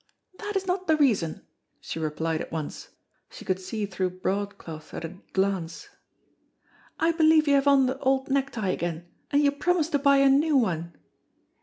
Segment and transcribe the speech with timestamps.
[0.39, 1.45] "That is not the reason,"
[1.79, 2.87] she replied at once
[3.29, 5.89] (she could see through broadcloth at a glance),
[6.99, 10.27] "I believe you have on the old necktie again, and you promised to buy a
[10.27, 10.95] new one."